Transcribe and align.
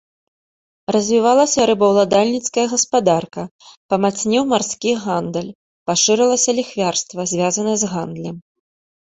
Развівалася 0.93 1.67
рабаўладальніцкая 1.71 2.63
гаспадарка, 2.71 3.41
памацнеў 3.95 4.43
марскі 4.55 4.91
гандаль, 5.05 5.53
пашырылася 5.93 6.51
ліхвярства, 6.63 7.21
звязанае 7.35 7.77
з 7.85 7.93
гандлем. 7.95 8.37